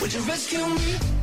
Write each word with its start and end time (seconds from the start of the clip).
Would 0.00 0.14
you 0.14 0.20
rescue 0.20 0.66
me? 0.66 1.17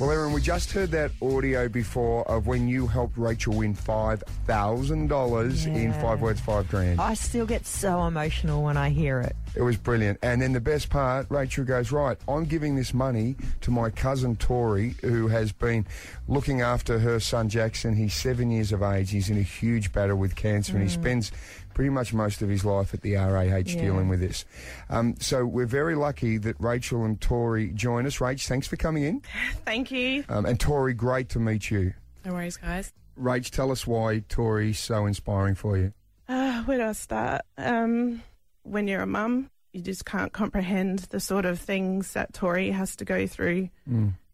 Well, 0.00 0.10
Erin, 0.10 0.32
we 0.32 0.40
just 0.40 0.72
heard 0.72 0.90
that 0.90 1.12
audio 1.22 1.68
before 1.68 2.28
of 2.28 2.48
when 2.48 2.66
you 2.66 2.88
helped 2.88 3.16
Rachel 3.16 3.54
win 3.54 3.76
$5,000 3.76 5.66
in 5.66 5.92
Five 5.92 6.20
Words, 6.20 6.40
Five 6.40 6.68
Grand. 6.68 7.00
I 7.00 7.14
still 7.14 7.46
get 7.46 7.64
so 7.64 8.04
emotional 8.04 8.64
when 8.64 8.76
I 8.76 8.90
hear 8.90 9.20
it. 9.20 9.36
It 9.54 9.62
was 9.62 9.76
brilliant. 9.76 10.18
And 10.20 10.42
then 10.42 10.52
the 10.52 10.60
best 10.60 10.90
part, 10.90 11.26
Rachel 11.28 11.64
goes, 11.64 11.92
Right, 11.92 12.18
I'm 12.26 12.44
giving 12.44 12.74
this 12.74 12.92
money 12.92 13.36
to 13.60 13.70
my 13.70 13.88
cousin 13.88 14.34
Tori, 14.34 14.96
who 15.02 15.28
has 15.28 15.52
been 15.52 15.86
looking 16.26 16.60
after 16.60 16.98
her 16.98 17.20
son 17.20 17.48
Jackson. 17.48 17.94
He's 17.94 18.14
seven 18.14 18.50
years 18.50 18.72
of 18.72 18.82
age. 18.82 19.12
He's 19.12 19.30
in 19.30 19.38
a 19.38 19.42
huge 19.42 19.92
battle 19.92 20.16
with 20.16 20.34
cancer 20.34 20.72
and 20.74 20.82
he 20.82 20.88
spends 20.88 21.30
pretty 21.74 21.90
much 21.90 22.14
most 22.14 22.40
of 22.40 22.48
his 22.48 22.64
life 22.64 22.94
at 22.94 23.02
the 23.02 23.16
RAH 23.16 23.62
dealing 23.62 24.08
with 24.08 24.20
this. 24.20 24.44
Um, 24.88 25.16
so 25.18 25.44
we're 25.44 25.66
very 25.66 25.96
lucky 25.96 26.38
that 26.38 26.56
Rachel 26.60 27.04
and 27.04 27.20
Tori 27.20 27.70
join 27.70 28.06
us. 28.06 28.18
Rach, 28.18 28.46
thanks 28.46 28.66
for 28.66 28.76
coming 28.76 29.02
in. 29.02 29.22
Thank 29.64 29.83
you. 29.90 30.24
Um, 30.28 30.46
and 30.46 30.58
Tori, 30.58 30.94
great 30.94 31.28
to 31.30 31.38
meet 31.38 31.70
you. 31.70 31.94
No 32.24 32.32
worries, 32.32 32.56
guys. 32.56 32.92
Rach, 33.18 33.50
tell 33.50 33.70
us 33.70 33.86
why 33.86 34.22
Tori's 34.28 34.78
so 34.78 35.06
inspiring 35.06 35.54
for 35.54 35.76
you. 35.76 35.92
Uh, 36.28 36.62
where 36.62 36.78
do 36.78 36.84
I 36.84 36.92
start? 36.92 37.42
Um, 37.58 38.22
when 38.62 38.88
you're 38.88 39.02
a 39.02 39.06
mum, 39.06 39.50
you 39.72 39.82
just 39.82 40.04
can't 40.04 40.32
comprehend 40.32 41.00
the 41.10 41.20
sort 41.20 41.44
of 41.44 41.58
things 41.58 42.12
that 42.14 42.32
Tori 42.32 42.70
has 42.70 42.96
to 42.96 43.04
go 43.04 43.26
through 43.26 43.68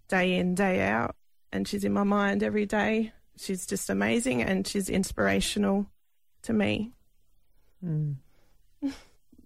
day 0.09 0.37
in, 0.37 0.55
day 0.55 0.83
out. 0.83 1.17
And 1.53 1.67
she's 1.67 1.85
in 1.85 1.93
my 1.93 2.05
mind 2.05 2.43
every 2.43 2.67
day. 2.67 3.13
She's 3.37 3.67
just 3.67 3.91
amazing 3.91 4.43
and 4.43 4.67
she's 4.67 4.89
inspirational 4.89 5.87
to 6.43 6.53
me. 6.53 6.93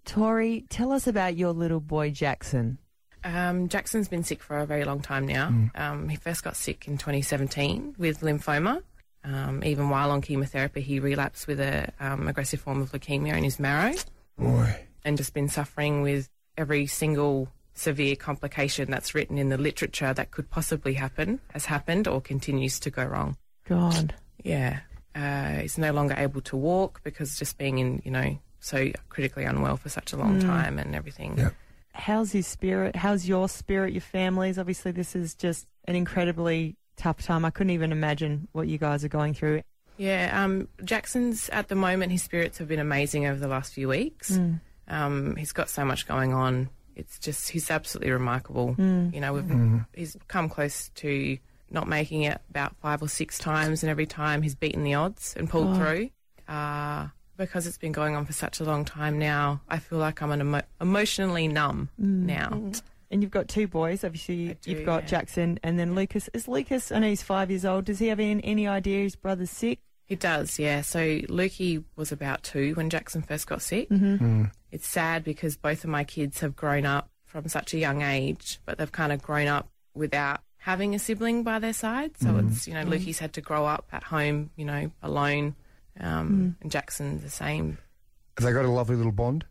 Tori, 0.05 0.66
tell 0.68 0.92
us 0.92 1.06
about 1.06 1.36
your 1.36 1.52
little 1.52 1.80
boy 1.80 2.10
Jackson. 2.10 2.78
Um, 3.24 3.69
Jackson's 3.69 4.09
been 4.09 4.23
sick 4.23 4.42
for 4.42 4.59
a 4.59 4.66
very 4.66 4.84
long 4.84 5.01
time 5.01 5.27
now. 5.27 5.52
Um, 5.75 6.08
he 6.08 6.17
first 6.17 6.44
got 6.44 6.56
sick 6.56 6.86
in 6.86 6.98
2017 6.98 7.97
with 7.98 8.20
lymphoma. 8.20 8.83
Um, 9.25 9.64
even 9.64 9.89
while 9.89 10.11
on 10.11 10.20
chemotherapy, 10.20 10.83
he 10.83 11.00
relapsed 11.00 11.47
with 11.47 11.58
a 11.58 11.91
um, 11.98 12.28
aggressive 12.28 12.61
form 12.61 12.83
of 12.83 12.92
leukemia 12.92 13.36
in 13.36 13.42
his 13.42 13.58
marrow, 13.58 13.94
Boy. 14.39 14.84
and 15.03 15.16
just 15.16 15.33
been 15.33 15.48
suffering 15.48 16.03
with 16.03 16.28
every 16.58 16.86
single 16.86 17.48
severe 17.72 18.16
complication 18.16 18.91
that's 18.91 19.14
written 19.14 19.38
in 19.38 19.48
the 19.48 19.56
literature 19.56 20.12
that 20.12 20.31
could 20.31 20.50
possibly 20.50 20.92
happen, 20.92 21.41
has 21.53 21.64
happened, 21.64 22.06
or 22.06 22.20
continues 22.20 22.78
to 22.81 22.91
go 22.91 23.03
wrong. 23.03 23.38
God. 23.66 24.14
Yeah, 24.42 24.81
uh, 25.14 25.61
he's 25.61 25.78
no 25.78 25.92
longer 25.92 26.14
able 26.19 26.42
to 26.42 26.56
walk 26.56 27.00
because 27.03 27.38
just 27.38 27.56
being 27.56 27.78
in, 27.78 28.03
you 28.05 28.11
know, 28.11 28.38
so 28.61 28.91
critically 29.09 29.44
unwell 29.44 29.78
for 29.78 29.88
such 29.88 30.12
a 30.12 30.16
long 30.19 30.38
time 30.38 30.78
and 30.78 30.94
everything. 30.94 31.34
Yeah. 31.38 31.50
How's 31.95 32.33
his 32.33 32.47
spirit? 32.47 32.97
How's 32.97 33.27
your 33.28 33.48
spirit, 33.48 33.92
your 33.92 34.00
family's? 34.03 34.59
Obviously, 34.59 34.91
this 34.92 35.14
is 35.14 35.34
just 35.34 35.67
an 35.87 35.95
incredibly 35.97 36.77
tough 36.97 37.23
time. 37.23 37.45
I 37.45 37.50
couldn't 37.50 37.70
even 37.70 37.92
imagine 37.92 38.48
what 38.53 38.69
you 38.69 38.78
guys 38.78 39.05
are 39.05 39.09
going 39.09 39.33
through. 39.34 39.62
Yeah, 39.97 40.42
um, 40.45 40.69
Jackson's 40.84 41.48
at 41.50 41.69
the 41.69 41.77
moment, 41.77 42.11
his 42.11 42.22
spirits 42.22 42.59
have 42.59 42.67
been 42.67 42.81
amazing 42.81 43.27
over 43.27 43.39
the 43.39 43.47
last 43.48 43.72
few 43.72 43.89
weeks. 43.89 44.37
Um, 44.89 45.37
he's 45.37 45.53
got 45.53 45.70
so 45.70 45.84
much 45.84 46.06
going 46.09 46.34
on. 46.34 46.69
It's 46.97 47.19
just, 47.19 47.48
he's 47.50 47.70
absolutely 47.70 48.11
remarkable. 48.11 48.75
You 49.15 49.20
know, 49.20 49.33
we've, 49.33 49.50
he's 49.95 50.17
come 50.27 50.48
close 50.48 50.91
to 50.97 51.39
not 51.70 51.89
making 51.89 52.22
it 52.22 52.41
about 52.50 52.77
five 52.77 53.03
or 53.03 53.09
six 53.09 53.39
times, 53.39 53.83
and 53.84 53.91
every 53.91 54.06
time 54.06 54.42
he's 54.42 54.55
beaten 54.56 54.83
the 54.84 54.95
odds 54.95 55.34
and 55.37 55.48
pulled 55.48 55.77
through. 55.77 56.11
Uh, 56.48 57.09
because 57.36 57.66
it's 57.66 57.78
been 57.78 57.92
going 57.92 58.14
on 58.16 58.24
for 58.24 58.32
such 58.32 58.60
a 58.60 58.64
long 58.64 58.84
time 58.84 59.18
now, 59.18 59.60
I 59.68 59.78
feel 59.78 59.98
like 59.98 60.22
I'm 60.22 60.30
an 60.30 60.40
emo- 60.40 60.62
emotionally 60.80 61.48
numb 61.48 61.88
mm. 62.00 62.24
now. 62.26 62.50
Mm. 62.50 62.82
And 63.10 63.22
you've 63.22 63.30
got 63.30 63.48
two 63.48 63.68
boys. 63.68 64.02
Obviously, 64.02 64.56
do, 64.60 64.70
you've 64.70 64.86
got 64.86 65.04
yeah. 65.04 65.08
Jackson 65.08 65.58
and 65.62 65.78
then 65.78 65.94
Lucas. 65.94 66.28
Is 66.32 66.48
Lucas, 66.48 66.91
I 66.91 66.98
know 66.98 67.08
he's 67.08 67.22
five 67.22 67.50
years 67.50 67.64
old. 67.64 67.84
Does 67.84 67.98
he 67.98 68.08
have 68.08 68.18
any, 68.18 68.42
any 68.42 68.66
idea 68.66 69.02
his 69.02 69.16
brother's 69.16 69.50
sick? 69.50 69.78
He 70.06 70.16
does, 70.16 70.59
yeah. 70.59 70.82
So 70.82 70.98
Lukey 70.98 71.82
was 71.97 72.12
about 72.12 72.42
two 72.42 72.75
when 72.75 72.91
Jackson 72.91 73.22
first 73.22 73.47
got 73.47 73.62
sick. 73.62 73.88
Mm-hmm. 73.88 74.16
Hmm. 74.16 74.44
It's 74.70 74.86
sad 74.86 75.25
because 75.25 75.56
both 75.56 75.84
of 75.84 75.91
my 75.91 76.04
kids 76.04 76.41
have 76.41 76.56
grown 76.56 76.84
up 76.84 77.09
from 77.25 77.48
such 77.48 77.72
a 77.72 77.78
young 77.78 78.03
age, 78.03 78.60
but 78.66 78.78
they've 78.78 78.92
kind 78.92 79.12
of 79.12 79.22
grown 79.22 79.47
up 79.47 79.69
without 79.94 80.41
having 80.59 80.94
a 80.94 80.98
sibling 80.98 81.42
by 81.42 81.59
their 81.59 81.72
side. 81.72 82.19
So 82.19 82.28
hmm. 82.28 82.48
it's, 82.48 82.66
you 82.66 82.75
know, 82.75 82.82
hmm. 82.82 82.92
Lukey's 82.92 83.19
had 83.19 83.32
to 83.34 83.41
grow 83.41 83.64
up 83.64 83.86
at 83.92 84.03
home, 84.03 84.50
you 84.56 84.64
know, 84.64 84.91
alone. 85.03 85.54
Um, 86.00 86.56
And 86.60 86.71
Jackson 86.71 87.21
the 87.21 87.31
same. 87.31 87.78
Have 88.37 88.44
they 88.47 88.53
got 88.53 88.65
a 88.65 88.71
lovely 88.71 88.97
little 88.97 89.12
bond? 89.12 89.47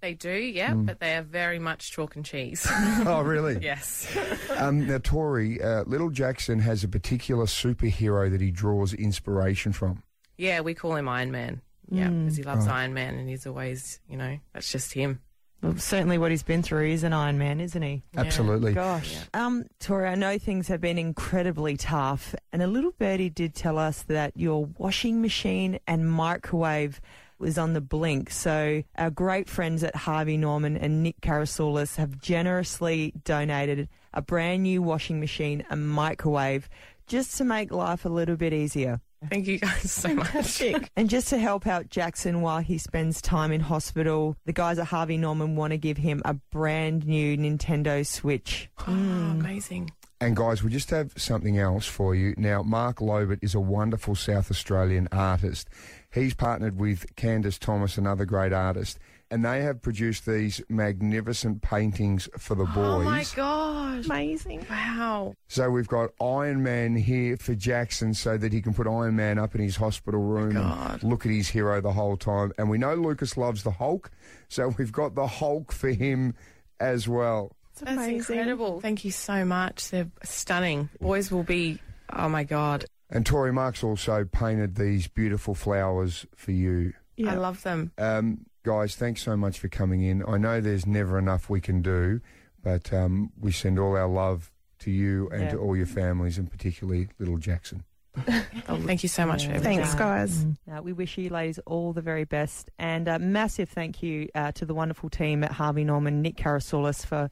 They 0.00 0.14
do, 0.14 0.30
yeah, 0.30 0.74
but 0.74 1.00
they 1.00 1.16
are 1.16 1.22
very 1.22 1.58
much 1.58 1.90
chalk 1.90 2.14
and 2.14 2.24
cheese. 2.24 2.64
oh, 2.70 3.22
really? 3.22 3.58
yes. 3.62 4.06
Um, 4.58 4.88
now, 4.88 4.98
Tori, 4.98 5.62
uh, 5.62 5.84
little 5.84 6.10
Jackson 6.10 6.58
has 6.58 6.82
a 6.82 6.88
particular 6.88 7.44
superhero 7.44 8.28
that 8.28 8.40
he 8.40 8.50
draws 8.50 8.92
inspiration 8.92 9.72
from. 9.72 10.02
Yeah, 10.36 10.60
we 10.60 10.74
call 10.74 10.96
him 10.96 11.08
Iron 11.08 11.30
Man. 11.30 11.60
Yeah, 11.90 12.08
because 12.08 12.36
he 12.36 12.42
loves 12.42 12.66
Iron 12.66 12.92
Man 12.92 13.14
and 13.14 13.28
he's 13.28 13.46
always, 13.46 14.00
you 14.08 14.16
know, 14.16 14.38
that's 14.52 14.72
just 14.72 14.92
him. 14.92 15.20
Well, 15.62 15.76
certainly 15.76 16.18
what 16.18 16.30
he's 16.30 16.44
been 16.44 16.62
through. 16.62 16.86
is 16.86 17.02
an 17.02 17.12
Iron 17.12 17.36
Man, 17.36 17.60
isn't 17.60 17.82
he? 17.82 18.02
Absolutely. 18.16 18.74
Gosh. 18.74 19.16
Um, 19.34 19.64
Tori, 19.80 20.06
I 20.06 20.14
know 20.14 20.38
things 20.38 20.68
have 20.68 20.80
been 20.80 20.98
incredibly 20.98 21.76
tough, 21.76 22.34
and 22.52 22.62
a 22.62 22.68
little 22.68 22.92
birdie 22.92 23.30
did 23.30 23.54
tell 23.54 23.76
us 23.76 24.02
that 24.04 24.36
your 24.36 24.66
washing 24.78 25.20
machine 25.20 25.80
and 25.86 26.10
microwave 26.10 27.00
was 27.38 27.58
on 27.58 27.72
the 27.72 27.80
blink. 27.80 28.30
So 28.30 28.82
our 28.96 29.10
great 29.10 29.48
friends 29.48 29.82
at 29.82 29.94
Harvey 29.94 30.36
Norman 30.36 30.76
and 30.76 31.02
Nick 31.02 31.20
Karasoulis 31.20 31.96
have 31.96 32.20
generously 32.20 33.12
donated 33.24 33.88
a 34.12 34.22
brand 34.22 34.62
new 34.62 34.82
washing 34.82 35.20
machine 35.20 35.64
and 35.70 35.88
microwave 35.88 36.68
just 37.06 37.36
to 37.38 37.44
make 37.44 37.72
life 37.72 38.04
a 38.04 38.08
little 38.08 38.36
bit 38.36 38.52
easier. 38.52 39.00
Thank 39.30 39.46
you 39.46 39.58
guys 39.58 39.90
so 39.90 40.14
much. 40.14 40.62
And 40.96 41.10
just 41.10 41.28
to 41.28 41.38
help 41.38 41.66
out 41.66 41.88
Jackson 41.88 42.40
while 42.40 42.60
he 42.60 42.78
spends 42.78 43.20
time 43.20 43.52
in 43.52 43.60
hospital, 43.60 44.36
the 44.44 44.52
guys 44.52 44.78
at 44.78 44.86
Harvey 44.86 45.16
Norman 45.16 45.56
want 45.56 45.72
to 45.72 45.78
give 45.78 45.96
him 45.96 46.22
a 46.24 46.34
brand 46.34 47.06
new 47.06 47.36
Nintendo 47.36 48.06
Switch. 48.06 48.68
Oh, 48.86 48.92
amazing. 48.92 49.90
And 50.20 50.34
guys, 50.36 50.64
we 50.64 50.70
just 50.70 50.90
have 50.90 51.12
something 51.16 51.58
else 51.58 51.86
for 51.86 52.14
you. 52.14 52.34
Now, 52.36 52.62
Mark 52.62 53.00
Lobert 53.00 53.38
is 53.40 53.54
a 53.54 53.60
wonderful 53.60 54.16
South 54.16 54.50
Australian 54.50 55.08
artist. 55.12 55.68
He's 56.12 56.34
partnered 56.34 56.78
with 56.78 57.14
Candace 57.14 57.58
Thomas, 57.58 57.98
another 57.98 58.24
great 58.24 58.52
artist, 58.52 58.98
and 59.30 59.44
they 59.44 59.62
have 59.62 59.82
produced 59.82 60.26
these 60.26 60.60
magnificent 60.68 61.62
paintings 61.62 62.28
for 62.38 62.54
the 62.54 62.64
boys. 62.64 62.76
Oh 62.76 63.02
my 63.02 63.24
gosh. 63.34 64.06
Amazing. 64.06 64.66
Wow. 64.70 65.34
So 65.48 65.70
we've 65.70 65.88
got 65.88 66.10
Iron 66.20 66.62
Man 66.62 66.96
here 66.96 67.36
for 67.36 67.54
Jackson 67.54 68.14
so 68.14 68.38
that 68.38 68.52
he 68.52 68.62
can 68.62 68.74
put 68.74 68.86
Iron 68.86 69.16
Man 69.16 69.38
up 69.38 69.54
in 69.54 69.60
his 69.60 69.76
hospital 69.76 70.20
room 70.20 70.54
God. 70.54 71.02
and 71.02 71.10
look 71.10 71.26
at 71.26 71.32
his 71.32 71.48
hero 71.48 71.80
the 71.80 71.92
whole 71.92 72.16
time. 72.16 72.52
And 72.58 72.70
we 72.70 72.78
know 72.78 72.94
Lucas 72.94 73.36
loves 73.36 73.62
the 73.62 73.72
Hulk, 73.72 74.10
so 74.48 74.74
we've 74.78 74.92
got 74.92 75.14
the 75.14 75.26
Hulk 75.26 75.72
for 75.72 75.90
him 75.90 76.34
as 76.80 77.08
well. 77.08 77.52
It's 77.72 77.82
That's 77.82 78.08
incredible. 78.08 78.80
Thank 78.80 79.04
you 79.04 79.10
so 79.10 79.44
much. 79.44 79.90
They're 79.90 80.10
stunning. 80.24 80.88
Boys 81.00 81.30
will 81.30 81.44
be, 81.44 81.78
oh 82.12 82.28
my 82.28 82.44
God. 82.44 82.86
And 83.10 83.24
Tori 83.24 83.52
Marks 83.52 83.82
also 83.82 84.24
painted 84.24 84.74
these 84.74 85.06
beautiful 85.06 85.54
flowers 85.54 86.26
for 86.34 86.52
you. 86.52 86.92
Yeah. 87.16 87.32
I 87.32 87.34
love 87.36 87.62
them. 87.62 87.92
Um, 87.98 88.46
guys, 88.62 88.96
thanks 88.96 89.22
so 89.22 89.36
much 89.36 89.58
for 89.58 89.68
coming 89.68 90.02
in. 90.02 90.24
I 90.26 90.36
know 90.36 90.60
there's 90.60 90.86
never 90.86 91.18
enough 91.18 91.48
we 91.48 91.60
can 91.60 91.82
do, 91.82 92.20
but 92.62 92.92
um, 92.92 93.32
we 93.40 93.52
send 93.52 93.78
all 93.78 93.96
our 93.96 94.08
love 94.08 94.50
to 94.80 94.90
you 94.90 95.28
and 95.30 95.42
Yeah. 95.42 95.50
to 95.52 95.58
all 95.58 95.76
your 95.76 95.86
families, 95.86 96.38
and 96.38 96.50
particularly 96.50 97.08
little 97.18 97.38
Jackson. 97.38 97.84
Oh, 98.70 98.76
thank 98.76 99.02
you 99.02 99.08
so 99.08 99.24
much 99.24 99.46
for 99.46 99.52
everything. 99.52 99.78
Thanks, 99.78 99.94
guys. 99.94 100.44
Uh, 100.70 100.82
we 100.82 100.92
wish 100.92 101.16
you 101.16 101.30
ladies 101.30 101.58
all 101.60 101.94
the 101.94 102.02
very 102.02 102.24
best. 102.24 102.70
And 102.78 103.08
a 103.08 103.18
massive 103.18 103.70
thank 103.70 104.02
you 104.02 104.28
uh, 104.34 104.52
to 104.52 104.66
the 104.66 104.74
wonderful 104.74 105.08
team 105.08 105.42
at 105.42 105.52
Harvey 105.52 105.84
Norman, 105.84 106.20
Nick 106.20 106.36
Karasoulis, 106.36 107.06
for 107.06 107.30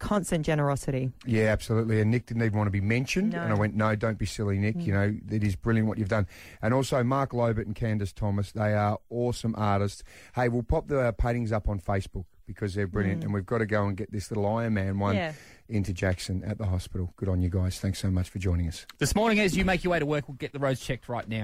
constant 0.00 0.44
generosity. 0.44 1.12
Yeah, 1.24 1.44
absolutely. 1.52 2.00
And 2.00 2.10
Nick 2.10 2.26
didn't 2.26 2.42
even 2.42 2.58
want 2.58 2.66
to 2.66 2.72
be 2.72 2.80
mentioned. 2.80 3.32
No. 3.34 3.40
And 3.40 3.52
I 3.52 3.54
went, 3.56 3.76
no, 3.76 3.94
don't 3.94 4.18
be 4.18 4.26
silly, 4.26 4.58
Nick. 4.58 4.74
You 4.76 4.92
know, 4.92 5.14
it 5.30 5.44
is 5.44 5.54
brilliant 5.54 5.86
what 5.88 5.98
you've 5.98 6.08
done. 6.08 6.26
And 6.60 6.74
also 6.74 7.04
Mark 7.04 7.32
Lobert 7.32 7.66
and 7.66 7.76
Candace 7.76 8.12
Thomas, 8.12 8.50
they 8.50 8.74
are 8.74 8.98
awesome 9.10 9.54
artists. 9.56 10.02
Hey, 10.34 10.48
we'll 10.48 10.64
pop 10.64 10.88
the 10.88 10.98
uh, 10.98 11.12
paintings 11.12 11.52
up 11.52 11.68
on 11.68 11.78
Facebook 11.78 12.24
because 12.46 12.74
they're 12.74 12.88
brilliant. 12.88 13.22
And 13.22 13.32
we've 13.32 13.46
got 13.46 13.58
to 13.58 13.66
go 13.66 13.86
and 13.86 13.96
get 13.96 14.10
this 14.10 14.30
little 14.30 14.44
Iron 14.56 14.74
Man 14.74 14.98
one 14.98 15.14
Yeah. 15.14 15.32
into 15.68 15.92
Jackson 15.92 16.42
at 16.44 16.58
the 16.58 16.66
hospital. 16.66 17.12
Good 17.16 17.28
on 17.28 17.40
you 17.40 17.48
guys. 17.48 17.78
Thanks 17.78 18.00
so 18.00 18.10
much 18.10 18.28
for 18.28 18.40
joining 18.40 18.66
us. 18.66 18.86
This 18.98 19.14
morning, 19.14 19.38
as 19.38 19.56
you 19.56 19.64
make 19.64 19.84
your 19.84 19.92
way 19.92 20.00
to 20.00 20.06
work, 20.06 20.26
we'll 20.28 20.36
get 20.36 20.52
the 20.52 20.58
roads 20.58 20.80
checked 20.80 21.08
right 21.08 21.28
now. 21.28 21.42